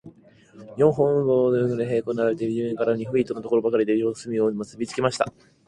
[0.77, 5.31] 四本の棒を、二本ずつ平行に並べて、地面から二フィートばかりのところで、四隅を結びつけました。